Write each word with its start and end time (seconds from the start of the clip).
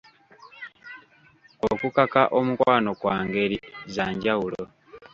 Okukaka 1.71 2.21
omukwano 2.39 2.89
kwa 3.01 3.15
ngeri 3.25 3.57
za 3.93 4.05
njawulo. 4.13 4.63